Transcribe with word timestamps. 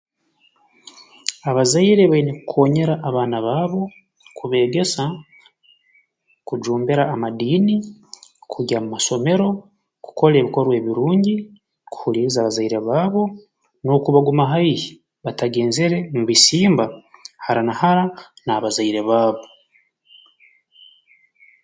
Abazaire 1.49 2.03
baine 2.11 2.31
kukoonyera 2.37 2.93
abaana 3.07 3.37
baabo 3.45 3.81
kubeegesa 4.37 5.03
kujumbira 6.47 7.03
amadiini 7.13 7.75
kugya 8.51 8.77
mu 8.83 8.87
masomero 8.95 9.47
kukora 10.05 10.33
ebikorwa 10.37 10.73
ebirungi 10.79 11.35
kuhuliiriza 11.91 12.45
bazaire 12.45 12.77
baabo 12.87 13.23
n'okubaguma 13.83 14.43
haihi 14.51 14.91
batagenzere 15.23 15.97
mu 16.15 16.23
bisimba 16.29 16.85
hara 17.45 17.61
na 17.67 17.73
hara 17.81 18.03
n'abazaire 18.45 19.01
baabo 19.09 19.43